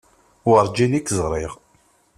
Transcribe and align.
Werǧin 0.49 0.97
i 0.99 1.01
k-ẓriɣ. 1.01 1.53